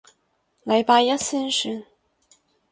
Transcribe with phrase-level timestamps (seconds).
[0.65, 1.85] 禮拜一先算